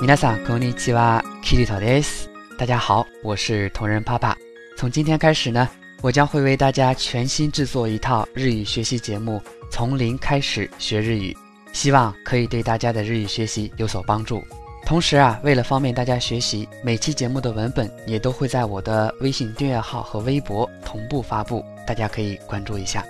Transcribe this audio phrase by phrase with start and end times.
[0.00, 2.30] 皆さんこんにちは、キリトです。
[2.56, 4.36] 大家好，我是同人爸爸。
[4.76, 5.68] 从今天开始呢，
[6.00, 11.36] 我将会为大家全新制作一套日语学习节目，从零开始学日语，
[11.72, 14.42] 希望可以对大家的日语学习有所帮助。
[14.86, 23.04] 同时啊，为了方便大家学习，每期节目的文本也都会在我的微信订阅号和微博同步发布，大家可以关注一下。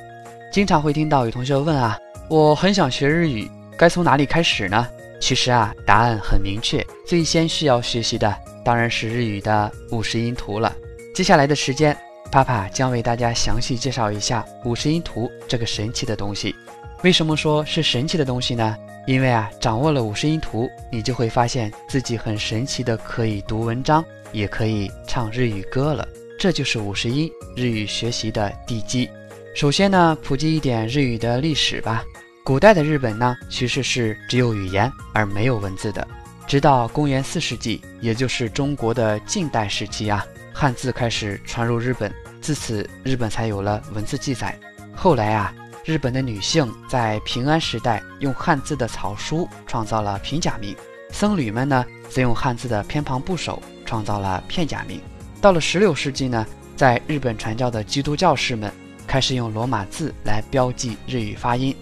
[0.51, 1.97] 经常会听到有同学问啊，
[2.27, 4.85] 我很想学日语，该从哪里开始呢？
[5.21, 10.75] 其实啊，答案很明确，最先需要学习的当然是日语的五十音图了。
[11.15, 11.97] 接下来的时间，
[12.29, 16.53] 帕帕将为大家详细介绍一下五十音图这个神奇的东西。
[17.01, 18.75] 为什么说是神奇的东西呢？
[19.07, 26.05] 因为啊，掌握了五十音图，你就会发现自己很神奇的可以读文章，也可以唱日语歌了。
[26.37, 29.09] 这就是五十音日语学习的地基。
[29.53, 32.03] 首先呢，普及一点日语的历史吧。
[32.43, 36.07] 古代的日本呢，其实是只有语言而没有文字的。
[36.47, 44.57] 直到公元四世纪，也就是中国的近代时期啊，汉字开始传入日本，自此日本才有了文字记载。
[44.95, 50.73] 后来啊，日本的女性在平安时代用汉字的草书创造了平假名，
[51.11, 54.99] 僧侣们呢则用汉字的偏旁部首创造了片假名。
[55.41, 58.71] 到了十六世纪呢，在日本传教的基督教士们
[59.11, 61.75] 开始用罗马字来标记日语发音。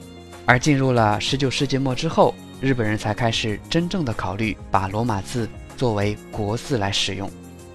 [0.48, 7.30] 而进入了十九世纪末之后，日本人才开始真正的考虑把罗马字作为国字来使用。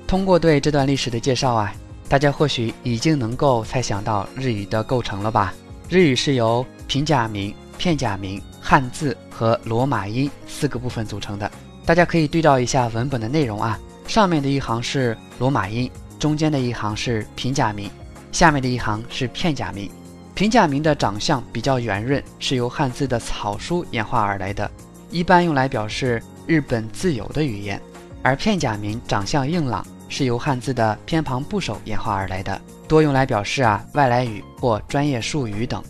[0.08, 1.72] 通过对这段历史的介绍啊，
[2.08, 5.54] 大家或许已经能够猜想到日语的构成了吧？
[5.88, 11.48] 日语是由平假名、片假名、汉字和罗马音四个部分组成的。
[11.86, 15.88] 大家可以对照一下文本的内容啊，上面的一行是罗马音，
[16.18, 17.88] 中间的一行是平假名，
[18.34, 19.88] 下面的一行是片假名。
[20.34, 24.68] 平假名的长相比较圆润，是由汉字的草书演化而来的，
[25.08, 27.78] 一般用来表示日本自有的语言；
[28.24, 35.80] 而片假名长相硬朗，是由汉字的偏旁部首演化而来的，多用来表示啊外来语或专业术语等。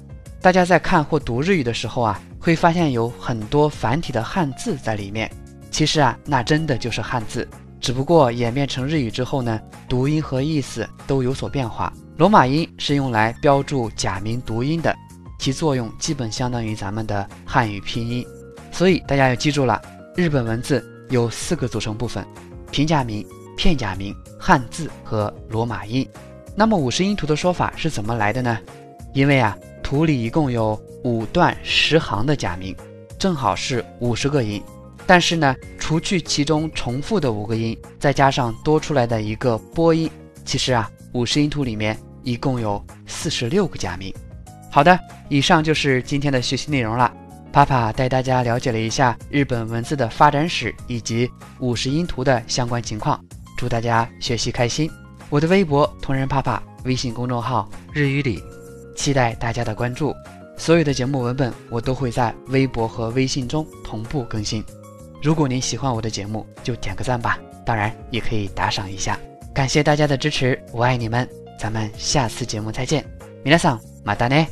[0.42, 5.30] 大家在看或读日语的时候啊，会发现有很多繁体的汉字在里面。
[5.70, 7.48] 其实啊，那真的就是汉字，
[7.80, 11.90] 只不过演变成日语之后呢，读音和意思都有所变化。
[12.16, 14.94] 罗马音是用来标注假名读音的，
[15.36, 18.24] 其作用基本相当于咱们的汉语拼音。
[18.70, 19.82] 所以大家要记住了，
[20.14, 22.24] 日本文字有四个组成部分：
[22.70, 23.26] 平假名、
[23.56, 26.08] 片假名、汉字和罗马音。
[26.54, 28.60] 那么五十音图的说法是怎么来的呢？
[29.12, 32.76] 因为啊，图里一共有五段十行的假名，
[33.18, 34.62] 正好是五十个音。
[35.04, 40.08] 但是呢，除去其中重复的五个音，再加上多出来的一个播音，
[40.44, 40.88] 其实啊。
[41.14, 44.12] 五十音图里面一共有四十六个假名。
[44.70, 44.98] 好的，
[45.28, 47.12] 以上就是今天的学习内容了。
[47.52, 51.30] 帕帕带大家了解了一下日本文字的发展史以及
[51.60, 53.22] 五十音图的相关情况。
[53.56, 54.90] 祝大家学习开心！
[55.30, 58.42] 我的微博同人帕帕，微信公众号日语里，
[58.96, 60.12] 期待大家的关注。
[60.56, 64.64] 所有的节目文本我都会在微博和微信中同步更新。
[65.22, 69.16] 如果您喜欢我的节目，就点个赞吧，当然也可以打赏一下。
[69.54, 71.28] 感谢大家的支持，我爱你们，
[71.59, 73.05] 咱们下次节目再见，
[73.43, 74.49] 皆さんまたね。